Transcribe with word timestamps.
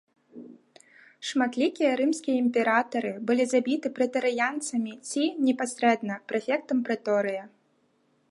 Шматлікія 1.31 1.89
рымскія 1.99 2.37
імператары 2.45 3.11
былі 3.27 3.45
забіты 3.53 3.87
прэтарыянцамі 3.99 4.93
ці 5.11 5.23
непасрэдна 5.49 6.15
прэфектам 6.31 6.77
прэторыя. 6.89 7.43